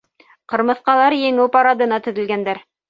Ҡырмыҫҡалар 0.53 1.17
еңеү 1.21 1.47
парадына 1.59 2.05
теҙелгәндәр. 2.09 2.69